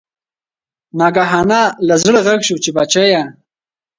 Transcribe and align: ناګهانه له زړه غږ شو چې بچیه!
ناګهانه 0.99 1.61
له 1.87 1.95
زړه 2.03 2.19
غږ 2.27 2.39
شو 2.47 2.55
چې 2.63 2.69
بچیه! 2.77 3.23